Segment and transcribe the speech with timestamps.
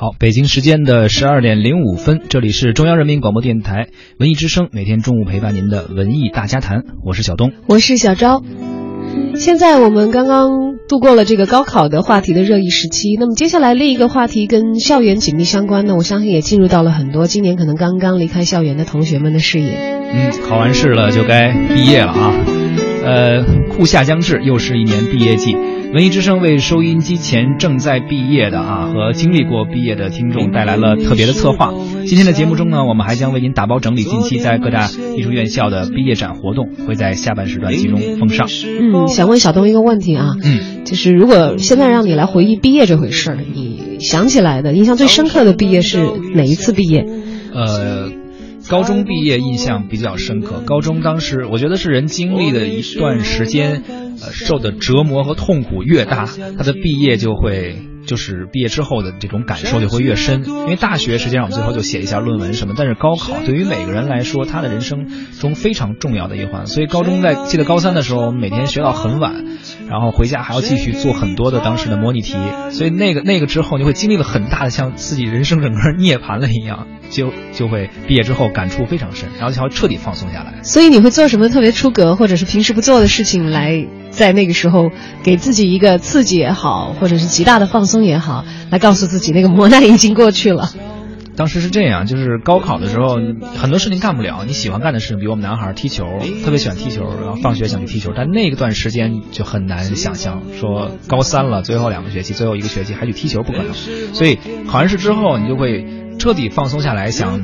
[0.00, 3.88] 好，北京时间的十二点零五分，这里是中央人民广播电台
[4.20, 8.40] 文艺之声，每天中午陪伴您的文艺大家谈，我是小东，我是小昭。
[9.34, 19.98] 现在我们刚刚度过了这个高考的话题的热议时期，那么接下来另一个话题跟校园紧密相关呢，我相信也进入到了很多今年可能刚刚离开校园的同学们的视野。
[20.12, 22.34] 嗯，考完试了就该毕业了啊，
[23.08, 25.56] 呃，酷夏将至，又是一年毕业季。
[25.94, 31.72] 文艺之声为收音机前正在毕业的啊和经历过毕业的听众带来了特别的策划。
[32.04, 38.46] 今天的节目中呢，我们还将为您打包整理近期在各大艺术院校的毕业展活动，会在下半时段集中奉上。
[38.46, 47.06] 嗯，想问小东一个问题啊，嗯，就是如果现在让你来回忆毕业这回事儿，你想起来的印象最深刻的毕业是哪一次毕业？
[47.54, 48.17] 呃。
[48.68, 50.62] 高中毕业印象比较深刻。
[50.66, 53.82] 高中当时，我觉得是人经历的一段时间，
[54.20, 60.44] 呃，受的折磨和痛苦越大，他的毕业就会，就是毕业之后的这种感受就会越深。
[60.44, 65.08] 因为大学实际上我们最后就写一下论文什么，但是高考对于每个人来说，他的人生
[65.40, 66.66] 中非常重要的一环。
[66.66, 69.44] 所以高中在记得高三的时候，我们每天学到很晚，
[69.88, 72.34] 然后回家还要继续做很多的当时的模拟题。
[72.70, 76.86] 所以那个那个之后，你会经历了很大的像自己人生整个涅槃了一样。
[77.10, 80.62] 就就会毕业之后感触非常深，然后才会彻底放松下来。
[80.62, 84.90] 所以你会做什么特别出格，或者是平时不做的事情，来在那个时候
[85.22, 90.70] 给自己一个刺激也好，或者是极大的放松也好，来告诉自己那个磨难已经过去了。
[91.38, 93.14] 当时是这样，就是高考的时候，
[93.56, 94.44] 很多事情干不了。
[94.44, 96.04] 你喜欢干的事情，比如我们男孩踢球，
[96.44, 98.12] 特别喜欢踢球，然后放学想去踢球。
[98.14, 103.72] 但那段时间就很难想象，说高三了，最后两个学期，最后一个学期还去踢球，不可能。
[103.72, 106.07] 所以考完试之后，你就会。
[106.18, 107.40] 彻底放松下来，想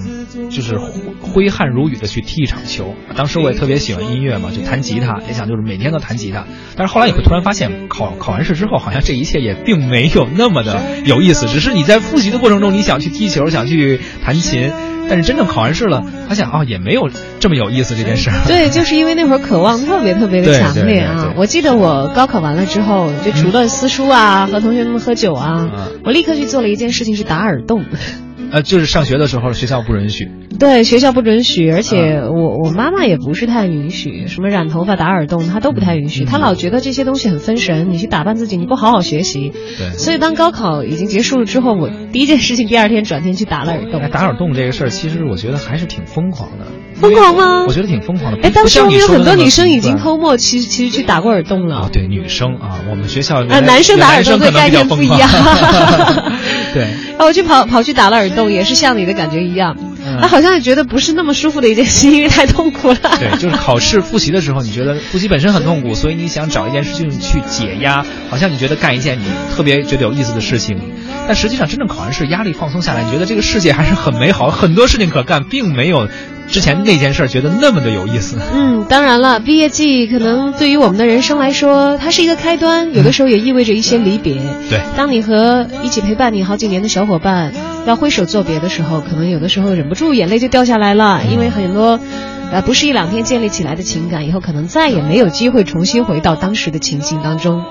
[0.51, 0.77] 就是
[1.21, 2.95] 挥汗如雨的去踢一场球。
[3.17, 6.45] 当时我也特别喜欢音乐嘛，就弹吉他，也想就是每天都弹吉他。
[6.77, 11.47] 但是后来也会突然发现，考考完试之后，好像这一切也并没有那么的有意思。
[11.47, 14.73] 只是你在复习的过程中，你想去踢球，想去弹琴，
[15.09, 18.31] 但是真正考完试了，发现啊，也没有这么有意思这件事。
[18.49, 21.35] 对，就是因为那会儿渴望特别特别的强烈啊！
[21.37, 25.71] 我记得我高考完了之后，就除了撕书啊，和同学们喝酒啊，
[26.05, 27.85] 我立刻去做了一件事情，是打耳洞。
[28.55, 30.31] 呃，就是上学的时候，学校不允许。
[30.61, 36.25] 对，学校不准许，而且我我妈妈也不是太允许，什么染头发、打耳洞，她都不太允许。
[36.25, 39.51] 她老觉得这些东西很分神，你去打扮自己，你不好好学习。
[39.77, 39.99] 对。
[39.99, 44.09] 所以当高考已经结束了之后，我第一件事情，第二天转天去打了耳洞。
[44.09, 46.67] 打耳洞这个事儿，其实我觉得还是挺疯狂的。
[46.95, 47.65] 疯狂吗？
[47.67, 48.39] 我觉得挺疯狂的。
[48.43, 51.79] 哎，当时我们有很多女生已经偷摸，其实其实去打过耳洞了。
[51.79, 55.29] 啊，对，女生啊，我们学校啊，男生打耳洞的概念不一样。
[56.75, 56.83] 对。
[57.17, 59.75] 然后，我去跑跑去打了耳洞，也是像你的感觉一样。
[59.79, 59.85] 嗯
[60.29, 62.97] 好像也觉得不是那么舒服的一件事，因为太痛苦了。
[63.19, 69.25] 对， 就是考试复习的时候，你觉得复习本身很痛苦，所以你想找一件事情去解压，好像你觉得干一件你
[69.57, 70.79] 特别觉得有意思的事情。
[71.27, 76.07] 但实际上，真正考完试，压力放松下来，你觉得这个世界还是很美好，很多事情可干，并没有。
[76.49, 78.37] 之前那件事觉得那么的有意思。
[78.53, 84.35] 嗯，当然了，毕业季可能对于我们的人生来说，它是一个开端，有的时候也意味着一些离别。
[84.71, 87.53] 对，当你和一起陪伴你好几年的小伙伴
[87.87, 91.99] 要挥手作别的时候，可能有的时候忍不住眼泪就掉下来了，因为很多，
[92.53, 97.65] 呃，不是一两天建立起来的情感，以后可能再也没有机会重新回到当时的情境当中。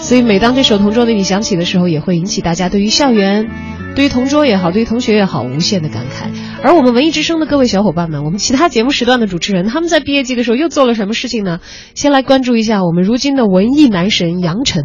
[0.00, 3.48] 所以，每当这首《同桌的你》响起的时候，也会引起大家对于校园。
[3.94, 6.30] 对于同桌也好，对于同学也好，无限的感慨。
[6.62, 11.60] 而我们文艺之声的各位小伙伴们，我们其他节目时段的主持人，他们在毕业季的时候又做了什么事情呢？
[11.94, 14.82] 先来关注一下我们如今的文艺男神杨晨，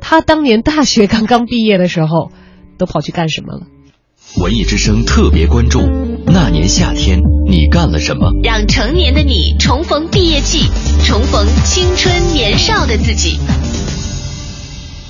[0.00, 2.30] 他当年大学刚刚毕业的时候，
[2.78, 3.66] 都跑去干什么了？
[4.40, 5.80] 文艺之声特别关注
[6.26, 7.18] 那年夏天
[7.48, 8.30] 你干了什么？
[8.44, 10.68] 让成年的你重逢毕业季，
[11.04, 13.38] 重逢青春年少的自己。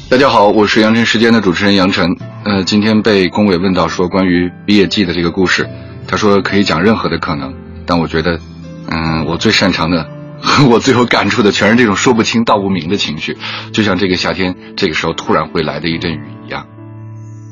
[0.09, 2.07] 大家好，我是杨晨时间的主持人杨晨。
[2.47, 5.69] 呃，今天被龚伟问到说关于毕业季的这个故事，
[6.07, 7.53] 他说可以讲任何的可能，
[7.84, 8.39] 但我觉得，
[8.89, 10.09] 嗯，我最擅长的
[10.41, 13.37] 和我最有感触的全是这种说不清道不明的情绪，
[13.73, 16.69] 就像这个夏天这个时候突然会来的一阵雨一样。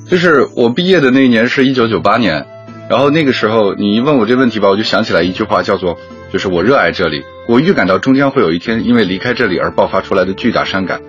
[0.09, 2.47] 就是我毕业的那一年是一九九八年，
[2.89, 5.99] 然后那个时候你一问我这问题吧，我就想起来一句话，叫做
[6.33, 11.01] 就是我热爱这里，我预感到终将会有一天因为离开这里而爆发出来的巨大伤感。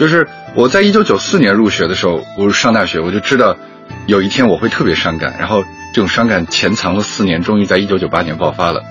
[0.00, 3.54] 就是我在一九九四年入学的时候，我上大学，我就知道
[4.06, 5.62] 有一天我会特别伤感，然后
[5.92, 8.82] 这种伤感潜藏了四年，终于在一九九八年爆发了，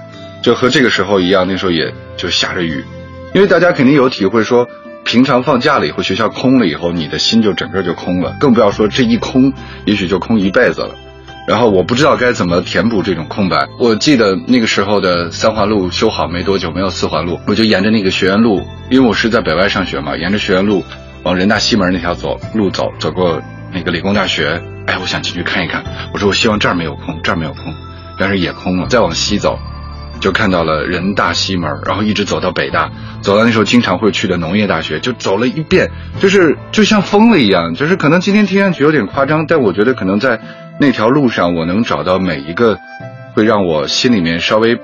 [0.44, 2.86] 就和这个时候一样，那时候也就下着雨，
[3.34, 4.68] 因为大家肯定有体会，说
[5.04, 9.52] 平常放假了以后，学校空了以后，你的心就整个就空了，更不要说这一空，
[9.86, 10.96] 也许就空一辈子了。
[11.50, 13.68] 然后我不知道该怎么填补这种空白。
[13.80, 18.62] 我记得那个时候的三环路修好没多久，没有四环路，我就沿着那个学院路，
[18.92, 20.86] 因为我是在北外上学嘛，沿着学院路
[21.24, 23.42] 往人大西门那条走路走，走过
[23.74, 24.62] 那个理工大学。
[24.86, 25.84] 哎，我想进去看一看。
[26.14, 27.74] 我说我希望这儿没有空，这儿没有空，
[28.20, 28.88] 但是也空了。
[28.88, 29.58] 再往西走，
[30.20, 37.74] 就看到了人大西门，然后一直走到北大，走到那时候经常会去的农业大学，就走了一遍，就是就像疯了一样。
[37.74, 40.40] 就是可能今天听上去有点夸张，但我觉得可能在
[40.80, 42.78] 那条路上，我能找到每一个
[43.34, 44.80] 会让我心里面稍微。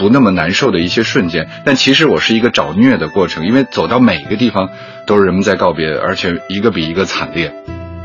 [0.00, 4.68] 不那么难受的一些瞬间，但其实我是一个找虐的过程，因为走到每一个地方
[5.08, 7.52] 都是人们在告别，而且一个比一个惨烈。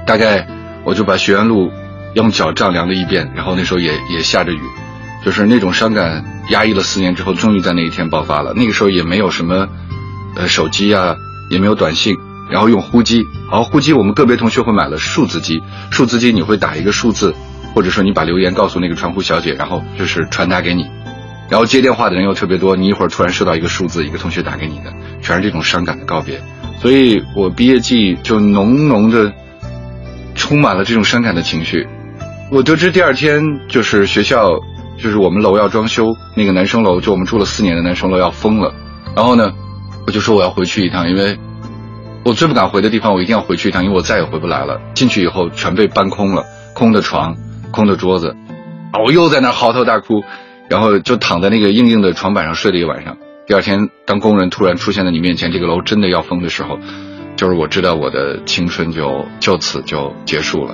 [0.08, 0.48] 大概
[0.86, 1.72] 我就把学院路
[2.16, 4.60] 用脚丈量了一遍，然后那时候也也下着雨，
[5.24, 8.54] 就是那种伤感压抑了四年之后，终于在那一天爆发了。
[8.56, 9.68] 那个时候也没有什么
[10.36, 11.16] 呃手机啊，
[11.50, 12.16] 也没有短信，
[12.52, 13.26] 然后用呼机。
[13.50, 15.62] 好，呼机我们个别同学会买了数字机，
[15.92, 17.34] 数字机你会打一个数字，
[17.74, 20.86] 或者说你把留言告诉那个传呼小姐，然后就是传达给你。
[21.50, 24.92] 然后接电话的人又特别多，你一会儿突然收到一个数字，一个同学打给你的，
[25.22, 26.42] 全是这种伤感的告别，
[26.82, 29.32] 所以我毕业季就浓浓的
[30.34, 31.86] 充满了这种伤感的情绪。
[32.50, 34.50] 我得知第二天就是学校，
[35.04, 38.74] 就是我们楼要装修，那个男生楼就我们住了四年的男生楼要封了，
[39.16, 39.52] 然后呢，
[40.08, 41.38] 我就说我要回去一趟，因为
[42.24, 44.80] 我最不敢回的地方，我一定要回去一趟，因为我再也回不来了。
[44.94, 47.36] 进去以后全被搬空了，空的床，
[47.72, 48.36] 空的桌子，
[48.94, 50.24] 啊我又在那嚎啕大哭。
[50.70, 53.18] 然后就躺在那个硬硬的床板上睡了一晚上。
[53.46, 56.80] 第二天，当工人突然出现在你面前，这个楼真的要封的时候，
[57.36, 60.74] 就是我知道我的青春就就此就结束了。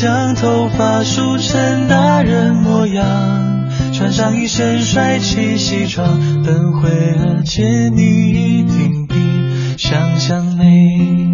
[0.00, 9.14] 将头发梳成大人模样，穿上一身帅气西装，等会儿见你一定比。
[9.76, 11.27] 想象美。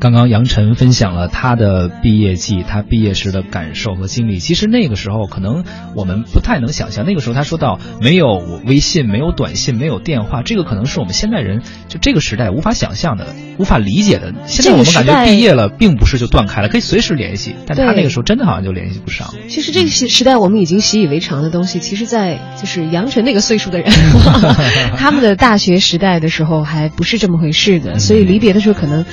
[0.00, 4.38] 刚刚杨晨分享了他的毕业季，他毕业时的感受和经历。
[4.38, 5.62] 其实那个时候，可能
[5.94, 7.04] 我们不太能想象。
[7.04, 13.26] 那个时候，他说到没有微信，没有短信，没有电话，这个可能是我们现代人就这个时代无法想象的、
[13.58, 14.32] 无法理解的。
[14.46, 17.54] 现在我们感觉毕业了，并不是就断开了，可以随时联系。
[17.66, 19.28] 但他那个时候真的好像就联系不上。
[19.50, 23.92] 其实这个时时代，我们已经习以为常的东西，其实，在就是杨晨那个岁数的人，
[24.96, 27.98] 他们的大学时代的时候还不是这么回事的。
[27.98, 29.04] 所以离别的时候，可能。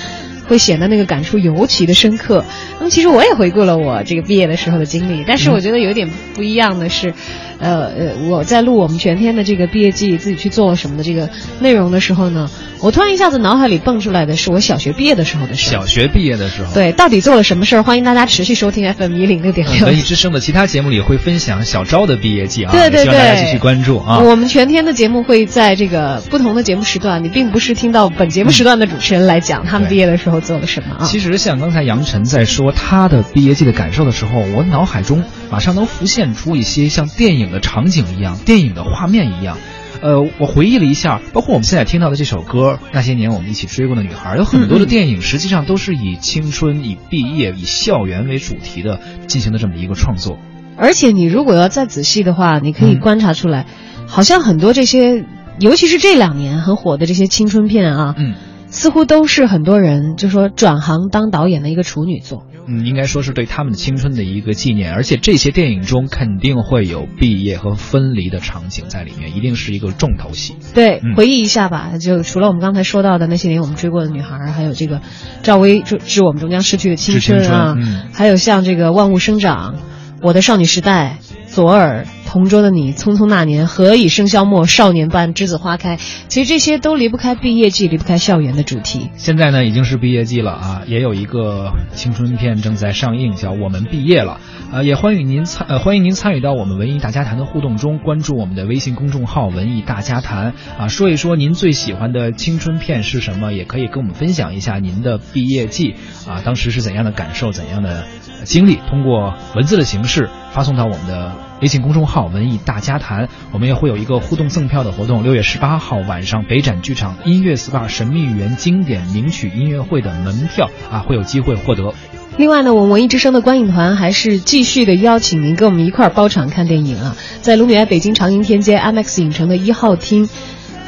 [0.47, 2.43] 会显得那个感触尤其的深刻。
[2.79, 7.13] 那么其实我也回顾了我这个毕业的时候的经历，但是我觉得有点不一样的是，
[7.59, 12.49] 呃呃，我在录我们全天的这个毕业季，自己去做了什么的这个内容的时候呢，
[12.81, 15.69] 我突然一下子脑海里蹦出来的是我小学毕业的时候的事。
[15.69, 16.73] 小学毕业的时候。
[16.73, 17.83] 对，到底做了什么事儿？
[17.83, 19.85] 欢迎大家持续收听 FM 一零六点六。
[19.85, 24.19] 文艺之声的其他节目里会分享小昭的毕业季啊，对对对，希望大家继续关注啊。
[24.19, 31.05] 我们全天的节目会在这个不同的节目时段，你并不是听到本节目时段的主持人来讲他们毕业的时候做了什么啊。
[31.05, 39.57] 其实像刚才杨晨在说他的毕业季的感受的时候，我脑海中马上能浮现出一些像电影的场景一样、电影的画面一样。
[39.99, 50.37] 呃，我回忆了一下，包括我们现在听到的这首歌《那些年我们一起追过的女孩》，有很多的电影实际上都是以青春、以毕业、以校园为主题的进行的这么一个创作。
[50.77, 53.65] 而且你如果要再仔细的话，你可以观察出来，
[54.05, 55.25] 好像很多这些，
[55.59, 58.35] 尤其是这两年很火的这些青春片啊，嗯。
[58.69, 70.55] 似乎都是很多人就说转行当导演的一个处女作，嗯，应该说是对他们的青春的一个纪念，而且这些电影中肯定会有毕业和分离的场景在里面，一定是一个重头戏。
[70.73, 75.01] 对，回忆一下吧，就除了我们刚才说到的那些年我们追过的女孩，还有这个
[75.43, 77.75] 赵薇致致我们终将逝去的青春啊，
[78.13, 79.75] 还有像这个万物生长，
[80.21, 81.17] 我的少女时代。
[81.49, 85.97] 左耳同桌的你，匆匆那年，何以笙箫默，少年般栀子花开。
[86.27, 89.09] 其实这些都离不开毕业季，离不开校园的主题。
[89.15, 94.41] 现在呢，已经是毕业季了啊，也有一个青春片正在上映，叫《我们毕业了》。
[94.75, 105.95] 呃，也欢迎您参呃欢迎您参与到我们文艺大家谈的互动中，关注我们的微信公众号“文艺大家谈”啊，说一说您最喜欢的青春片是什么，也可以跟我们分享一下您的毕业季
[106.27, 108.03] 啊，当时是怎样的感受，怎样的
[108.43, 111.31] 经历，通过文字的形式发送到我们的。
[111.59, 115.23] 微信公众号“文艺大家谈”，我们也会有一个互动赠票的活动。
[115.23, 121.95] 六月十八号晚上，北展剧场音乐 SPA 神秘园经典名曲音乐会的门票啊，会有机会获得。
[122.37, 130.29] 另外呢，我们文艺之声的观影团还是继续的邀请您跟我们一块儿包场看电影啊，在卢米埃北京长楹天街 IMAX 影城的一号厅。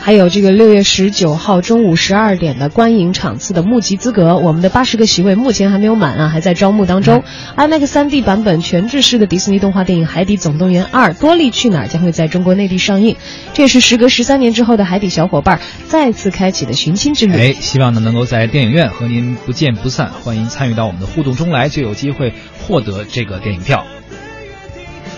[0.02, 7.24] 还有这个六月十九号中午十二点的观影场次的募集资格，我们的八十个席位目前还没有满啊，还在招募当中。
[7.56, 13.18] IMAX 三 D 版本全制式的迪士尼动画电影《海底总动员二：多利去哪儿》将会在中国内地上映，
[13.54, 17.34] 这也是时隔十三年之后的海底小伙伴再次开启的寻亲之旅。
[17.34, 22.34] 哎，希望呢能够在电影院和您不见不散，欢迎参与到我们的互动中来，就有机会
[22.68, 23.86] 获得这个电影票。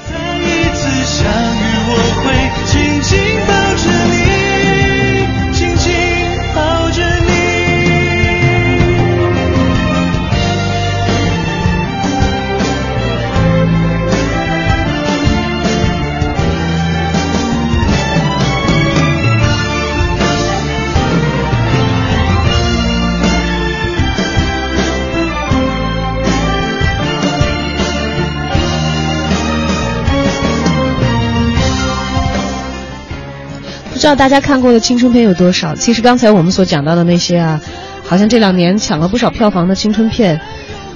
[0.09, 2.33] 再一次相遇，我会
[2.65, 3.19] 紧紧
[34.01, 35.75] 知道大家看过的青春片有多少？
[35.75, 37.61] 其实刚才我们所讲到的那些啊，
[38.03, 40.41] 好像这两年抢了不少票房的青春片，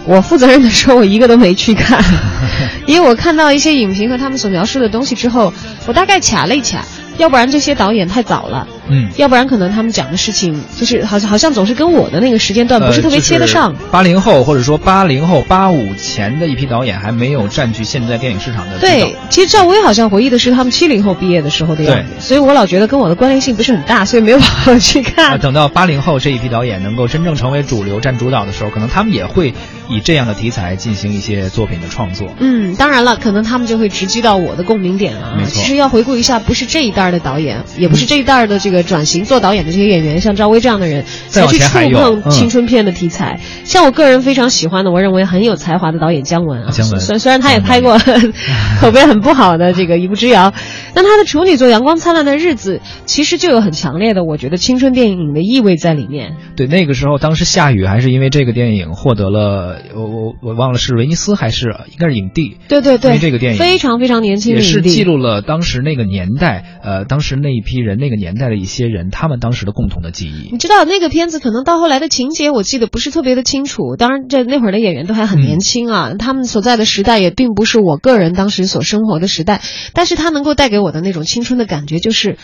[0.05, 2.03] 我负责任的说，我一个都没去看，
[2.87, 5.53] 因为我看到一些影评和他们所描述的东西之后，
[5.85, 6.83] 我大概卡了一卡，
[7.19, 13.75] 要不然这些导演太早了，嗯，要不然可能他们讲的事情就是好像好像总是跟我的那个时间段不是特别切得上。
[13.91, 25.39] 八零、后或者说八零后、八五前的一批导演还没有占据现在电影市场的对，其实赵薇好像回忆的是他们七零后毕业的时候的样子，所以我老觉得跟我的关联性不是很大，所以没有好去 啊，看。
[25.39, 29.53] 等到八零后这一批导演能够真正成为主流、占主导的时候，可能他们也会
[29.89, 32.27] 以这样的题材进行一些作品的创作。
[32.39, 35.37] 嗯，当然了，可能他们就会直击到我的共鸣点了啊。
[35.47, 43.39] 其实要回顾一下，不是这一代的导演，也不是这一代的这个转型做导演的这些演员，像赵薇这样的人，再才去触碰嗯青春片的题材。
[43.63, 47.97] 像我个人非常喜欢的，我认为很有才华的导演姜文啊，姜文虽然虽然他也拍过
[48.81, 50.51] 口碑很不好的这个《一步之遥》，
[50.93, 56.35] 但他的处女作《阳光灿烂的日子》其实就有很强烈的，我觉得青春电影的意味在里面。
[56.55, 62.57] 对，那个时候当时夏雨还是因为这个电影获得了，我我我忘了是威尼斯还是应该是影帝。
[62.67, 70.57] 对对对，因为这个电影非常非常年轻的影帝也是记录了当时那个年代，呃，当时那一批人，那个年代的一些人，他们当时的共同的记忆你。
[70.57, 73.95] 知道那个片子可能到后来的情节，我记得不是特别的清楚。
[73.97, 79.61] 当然，这那会儿的演员都还很年轻啊，他们所在的时代也并不是我个人当时所生活的时代，
[79.93, 82.37] 但是他能够带给我的那种青春的感觉，就是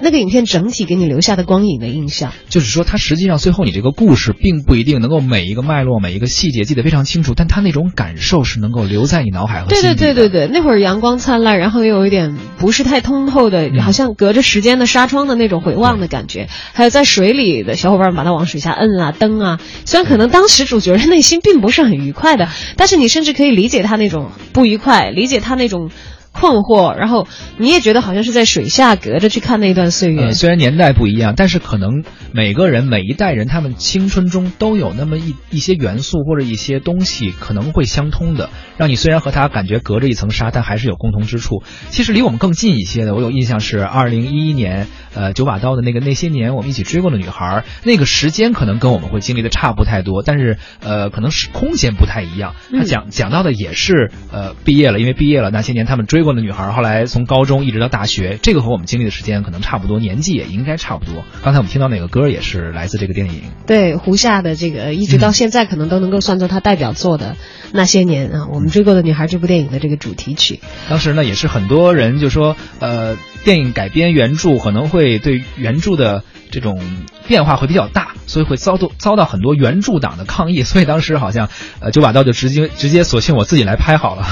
[0.00, 2.32] 那个影片整体给你留下的光影的印象。
[2.48, 10.00] 就是说，它实际上最后你这个故事并不一定能够每一个脉络、每一个细节记得非常清楚，但它那种感受是能够留在你脑海和对心底的。
[10.00, 16.48] 对对对对，那会儿阳光灿烂，然后又有一点不是太通透的，嗯好像隔着时间的纱窗的那种回望的感觉。
[16.72, 25.90] 还有在水里的小伙伴们把它往水下摁啊蹬啊，虽然可能当时主角的内心并不是很愉快的，但是你甚至可以理解他那种不愉快，理解他那种。
[26.38, 27.26] 困惑，然后
[27.56, 30.20] 你也觉得好像是在水下隔着去看那一段岁月。
[30.26, 41.62] 呃，虽然年代不一样，但是可能每个人每一代人，他们青春中都有那么一一些元素或者一些东西可能会相通的，让你虽然和他感觉隔着一层纱，但还是有共同之处。
[41.88, 52.54] 其实离我们更近一些的，我有印象是二零一一年，呃，九把刀的那个那些年我们一起追过的女孩，那个时间可能跟我们会经历的差不太多，但是呃，可能是空间不太一样。
[52.72, 61.24] 他讲讲到的也是呃毕业了，因为毕业了那些年他们追过的女孩，后来从高中一直到大学，这个和我们经历的时间可能差不多，年纪也应该差不多。
[61.42, 63.44] 刚才我们听到那个歌也是来自这个电影。
[63.66, 67.36] 对胡夏的这个，一直到现在可能都能够算作他代表作的
[67.72, 70.60] 那些年啊，我们追过的女孩这部电影的这个主题曲。
[70.90, 76.80] 当时呢，也是很多人就说，呃，电影改编原著可能会对原著的这种
[77.26, 80.62] 变化会比较大，所以会遭到遭到很多原著党的抗议。
[80.62, 81.48] 所以当时好像，
[81.80, 84.26] 呃，九把刀就直接直接索性我自己来拍好了。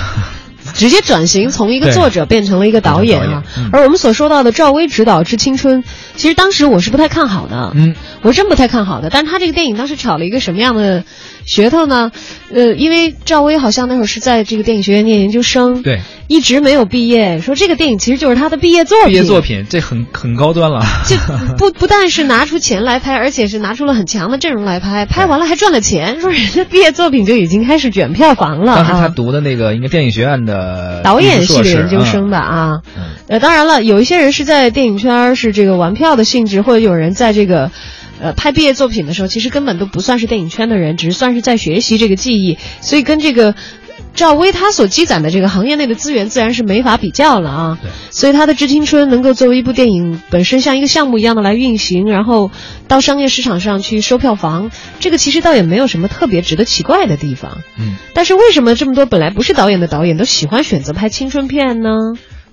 [0.74, 5.82] 直接转型从一个作者变成了一个导演啊，嗯、而我们所说到的赵薇执导《致青春》，
[6.16, 9.11] 其实当时我是不太看好的，嗯，我真不太看好的。
[9.11, 11.04] 但是他这个电影当时炒了一个什么样的
[11.47, 12.11] 噱头呢？
[12.52, 21.16] 呃，因为赵薇好像那会儿是在这个电影学院念研究生，对，一直没有毕业，说这个电影其实就是他的毕业作品，毕业作品这很很高端了， 就
[21.59, 28.76] 不不但是拿出钱来拍，而且是拿出了很强的阵容来拍，拍完了还赚了钱，说人家毕业作品就已经开始卷票房了。
[28.76, 37.70] 当时他读的那个应该电影学院的导演系的研究生吧啊，嗯、呃，当然了，有一些人是在电影圈是这个玩票的性质，或者有人在这个。
[38.20, 43.56] 呃，拍毕业作品的时候，其实根本都不算是电影圈的人，只是算是在学习这个技艺，所以跟这个
[44.14, 47.78] 赵薇她所积攒的这个行业内的资源，自然是没法比较了啊。
[48.10, 52.52] 所以她的《致青春》能够作为一部电影本身像一个项目一样的来运行，然后
[52.86, 57.58] 到商业市场上去收票房，这个其实倒也没有什么特别值得奇怪的地方。
[57.76, 61.90] 嗯，但是为什么这么多本来不是导演的导演都喜欢选择拍青春片呢？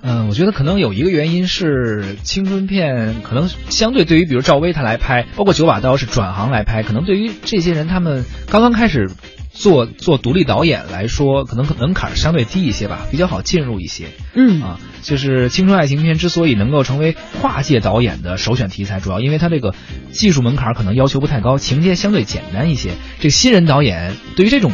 [0.04, 9.12] 嗯，我觉得可能有一个原因是青春片可能相对对于比如赵薇她来拍，包括九把刀是转行来拍，可能对于这些人他们刚刚开始
[9.52, 14.08] 做做独立导演来说，可能门槛相对低一些吧，比较好进入一些。
[14.34, 19.76] 嗯啊，就是青春爱情片之所以能够成为跨界导演的首选题材，主要因为它这个
[20.12, 22.92] 技术门槛可能要求不太高，情节相对简单一些。
[23.20, 24.72] 这个新人导演对于这种。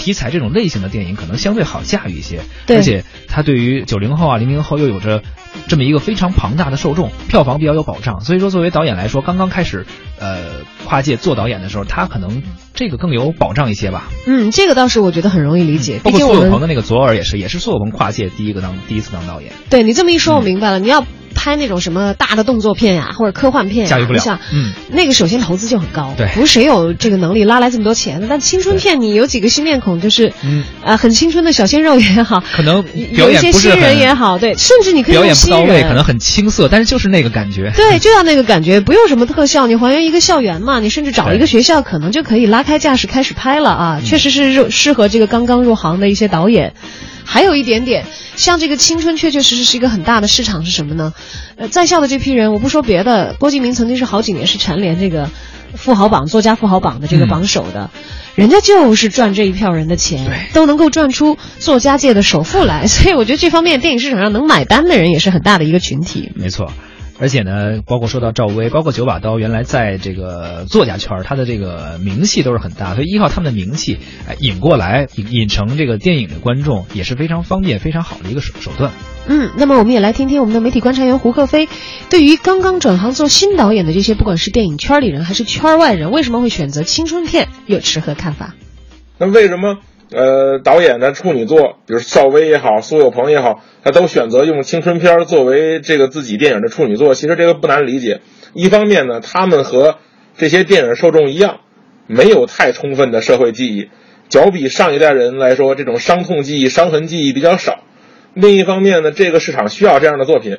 [0.00, 5.22] 题材这种类型的电影可能相对好驾驭一些，对而且它对于九零后啊、零零后又有着
[5.68, 8.20] 这么一个非常庞大的受众，票房比较有保障。
[8.22, 9.86] 所以说，作为导演来说，刚刚开始
[10.18, 10.38] 呃
[10.86, 12.42] 跨界做导演的时候，他可能
[12.74, 14.08] 这个更有保障一些吧。
[14.26, 21.04] 嗯，这个倒是我觉得很容易理解，包括苏有朋的那个左耳也是，也是苏有朋跨界第一个当第一次当导演，对你这么一说，我明白了，你要。
[21.34, 28.26] 拍那种什么大的动作片呀、或者科幻片呀、驾驭不了你想，嗯，那个首先投资就很高，对不是谁有这个能力拉来这么多钱的。
[28.28, 37.72] 但青春片你有几个新面孔，就是，嗯，呃，很青春的小鲜肉也好，可能有一些新人也好，对，甚至你可以表演不到位，人，可能很青涩，但是就是那个感觉。
[37.76, 44.00] 对，就要那个感觉，不用什么特效，你还原一个校园嘛，你甚至找一个学校，可能就可以拉开架势开始拍了啊！
[44.04, 46.74] 确实是适合这个刚刚入行的一些导演。
[47.32, 51.14] 还有一点点，像这个青春，确确实实是一个很大的市场，是什么呢？
[51.54, 55.30] 呃，在校的这批人，我不说别的，郭敬明曾经是好几年是蝉联这个
[55.76, 57.90] 富豪榜作家富豪榜的这个榜首的，
[58.34, 66.32] 人家就是赚这一票人的钱，都能够赚出作家界的首富来，所以我觉得这方面电影市场上能买单的人也是很大的一个群体。
[66.34, 66.72] 没错。
[67.20, 78.90] 而且呢，包括说到赵薇，包括九把刀，原来在这个作家圈儿，他的这个名气都是很大，所以依靠他们的名气，哎，引过来引引成这个电影的观众也是非常方便、非常好的一个手手段。
[79.26, 81.68] 嗯，那么我们也来听听我们的媒体观察员胡克飞，
[82.08, 88.54] 对于刚刚转行做新导演的这些，不管是电影圈里人还是圈外人，为什么会选择青春片，又持何看法？
[89.18, 89.76] 那为什么
[90.12, 97.14] 呃导演的处女作，比如邵薇也好，苏有朋也好，他都选择用青春片儿作为这个自己电影的处女作？
[97.14, 98.20] 其实这个不难理解。
[98.52, 99.98] 一方面呢，他们和
[100.36, 101.60] 这些电影受众一样，
[102.06, 103.90] 没有太充分的社会记忆，
[104.28, 107.80] 较比上一代人来说，这种伤痛记忆、伤痕记忆比较少。
[108.34, 110.58] 另一方面呢，这个市场需要这样的作品，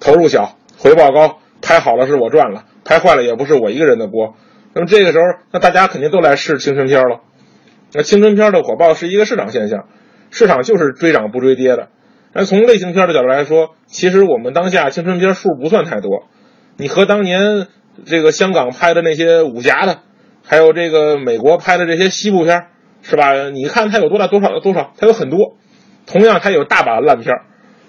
[0.00, 4.36] 投入小，回报高，拍好了是我赚了，拍坏了也不是我一个人的锅。
[4.72, 7.20] 那么这个时候，那大家肯定都来试青春片了。
[7.94, 9.86] 那青春片的火爆是一个市场现象，
[10.30, 11.88] 市场就是追涨不追跌的。
[12.32, 16.28] 那从类型片的角度来说，其实我们当下青春片数不算太多，
[16.76, 17.68] 你和当年
[18.04, 20.00] 这个香港拍的那些武侠的，
[20.44, 22.66] 还有这个美国拍的这些西部片，
[23.02, 23.50] 是吧？
[23.50, 25.56] 你看它有多大多少多少，它有很多。
[26.06, 27.32] 同样，它有大把烂片。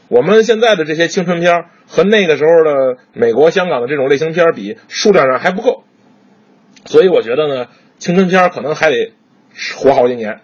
[0.07, 5.83] 我们现在的这些青春片和那个时候的美国、香港的这种类型片比，数量上还不够。
[6.85, 7.65] 所以我觉得呢，
[7.97, 9.13] 青春片可能还得
[9.77, 10.41] 活好几年。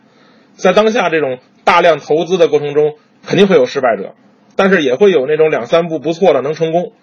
[0.56, 2.96] 在当下这种大量投资的过程中，
[3.26, 4.16] 肯定会有失败者，
[4.56, 6.94] 但是也会有那种两三部不错的能成功。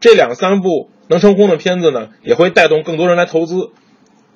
[0.00, 3.70] 这两三部能成功的片子呢，也会带动更多人来投资。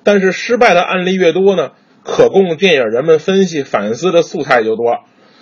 [0.03, 1.71] 但是失败的案例越多呢，
[2.03, 4.99] 可供电影人们分析反思的素材就多。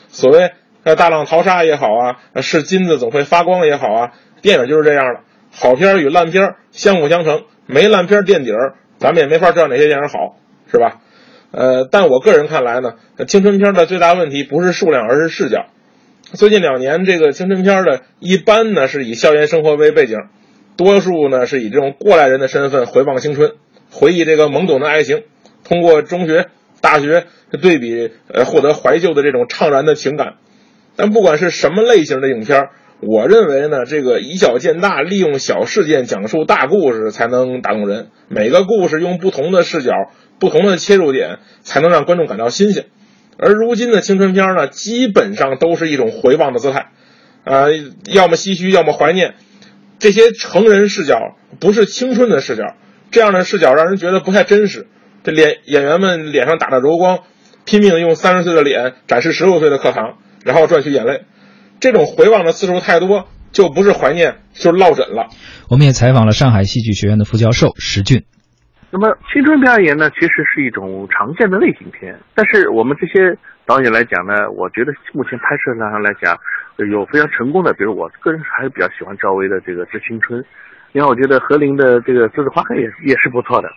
[0.08, 0.52] 所谓
[0.84, 5.22] 呃大浪淘沙也好啊，是金子总会发光也好啊，电影就是这样的，
[5.52, 10.38] 好片儿与烂片儿相辅相成，没烂片垫底儿，咱们也没法知道哪些电影好，
[10.72, 11.02] 是吧？
[11.56, 12.96] 呃，但我个人看来呢，
[13.28, 15.68] 青春片的最大问题不是数量，而是视角。
[16.34, 20.18] 最近两年，这个青春片的一般呢是以校园生活为背景，
[20.76, 23.54] 多数呢是以这种过来人的身份回望青春，
[23.90, 25.24] 回忆这个懵懂的爱情，
[25.64, 26.48] 通过中学、
[26.82, 27.26] 大学
[27.62, 30.34] 对比，呃，获得怀旧的这种怅然的情感。
[30.98, 32.70] 但不管是什么类型的影片儿，
[33.02, 38.08] 我认为呢，这个以小见大，利用小事件讲述大故事才能打动人。
[38.30, 39.92] 每个故事用不同的视角、
[40.40, 42.86] 不同的切入点，才能让观众感到新鲜。
[43.38, 46.92] 而如今的青春片呢，基本上都是一种回望的姿态，
[47.44, 47.66] 啊、
[48.12, 49.36] 要么唏嘘，要么怀念。
[50.00, 52.76] 这些成人视角不是青春的视角，
[53.12, 54.88] 这样的视角让人觉得不太真实。
[55.24, 57.20] 这脸演员们脸上打着柔光，
[57.66, 61.26] 拼命用三十岁的脸展示十六岁的课堂，然后赚取眼泪。
[61.80, 65.28] 这种回望的次数太多，就不是怀念，就是落枕了。
[65.70, 68.24] 我们也采访了上海戏剧学院的副教授石俊。
[68.92, 76.38] 那么青春片而言呢，其实是一种常见的类型片，但是我们这些导演来讲呢，我觉得目前拍摄上来讲，
[76.78, 80.40] 呃有非常成功的，比如我个人还是比较喜欢赵薇的这个《致青春》，
[80.94, 83.68] 另外我觉得何琳的这个《栀子花开》也也是不错的，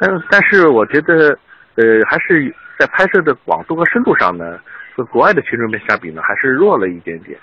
[0.00, 1.36] 但但是我觉得，
[1.74, 4.58] 呃，还是在拍摄的广度和深度上呢，
[5.00, 7.38] 和国外的青春片相比呢，还是弱了一点点。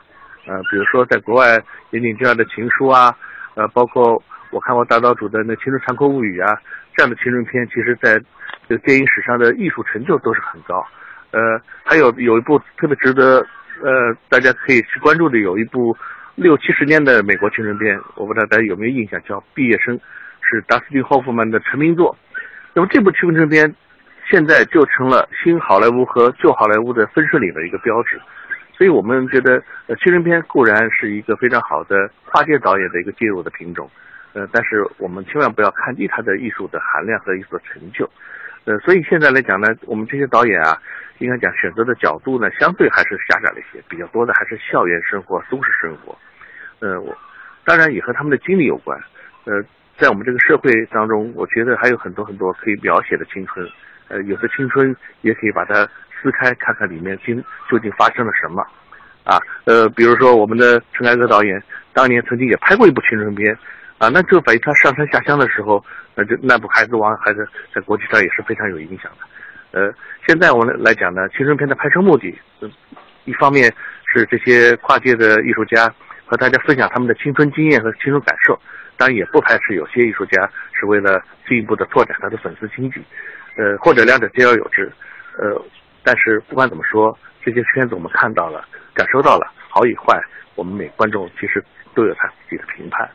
[0.45, 3.15] 呃，比如说在国外岩井俊二的《情书》啊，
[3.55, 6.55] 呃，包括我看过大岛渚的那《青春残酷物语》啊，
[6.95, 8.21] 这样的青春片，其实在
[8.69, 10.85] 这个电影史上的艺术成就都是很高。
[11.31, 13.43] 呃，还有有一部特别值得
[13.81, 15.97] 呃，大家可以去关注的有一部
[16.35, 19.97] 六七十年的美国青春片，我不知道大家有没有印象，叫《毕业生》，
[20.41, 22.15] 是达斯汀·霍夫曼的成名作。
[22.75, 23.73] 那么这部青春片
[24.29, 28.19] 现在就成了新好莱坞和旧好莱坞的分水岭的一个标志。
[28.77, 33.89] 所以我们觉得，呃，青春片固然是一个非常好的跨界导演的一个介入的品种，
[34.33, 38.07] 呃，但是我们千万不要看低它的艺术的含量和艺术的成就。
[38.65, 40.77] 呃，所以现在来讲呢，我们这些导演啊，
[41.19, 46.15] 应该讲选择的角度呢，相对还是狭窄了一些，比较多的还是校园生活、都市生活。
[46.79, 47.17] 呃，我
[47.65, 48.99] 当然也和他们的经历有关。
[49.45, 49.63] 呃，
[49.97, 53.67] 在我们这个社会当中，我觉得还有很多很多可以描写的青春。
[54.09, 55.87] 呃，有的青春也可以把它
[56.21, 57.33] 撕开，看看里面究
[57.69, 58.61] 究竟发生了什么。
[59.23, 61.61] 啊，呃，比如说我们的陈凯歌导演
[61.93, 63.57] 当年曾经也拍过一部青春片。
[63.99, 67.43] 啊，那就等于他上山下乡的时候，那就那部《孩子王》还是
[67.73, 69.25] 在国际上也是非常有影响的。
[69.71, 69.91] 呃，
[70.27, 72.39] 现在我们来讲呢，青春片的拍摄目的，
[73.25, 73.73] 一方面
[74.05, 75.91] 是这些跨界的艺术家
[76.27, 78.61] 和大家分享他们的青春经验和青春感受，
[78.97, 83.01] 当然也不排斥有些艺术家是为了进一步的拓展他的粉丝经济，
[83.57, 84.91] 呃或者两者兼而有之
[85.37, 85.61] 呃
[86.03, 90.21] 但是不管怎么说这些片子我们看到了感受到了好与坏
[90.55, 93.09] 我们每观众其实都有他自己的评判。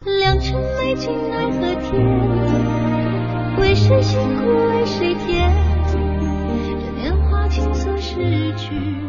[0.00, 5.50] 良辰美景奈何天为谁辛苦为谁甜？
[5.90, 5.98] 这
[6.94, 9.07] 年华轻松逝去。